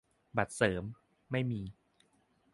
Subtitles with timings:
[0.37, 0.83] -บัตรเสริม:
[1.31, 1.61] ไม่มี